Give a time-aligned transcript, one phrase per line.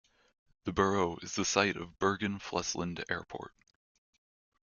[0.63, 3.53] The borough is the site of Bergen Flesland Airport.